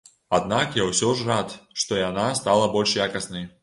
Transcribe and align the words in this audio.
Аднак 0.37 0.77
я 0.81 0.87
ўсё 0.87 1.11
ж 1.21 1.29
рад, 1.29 1.55
што 1.85 2.03
яна 2.03 2.27
стала 2.43 2.69
больш 2.77 3.01
якаснай. 3.11 3.53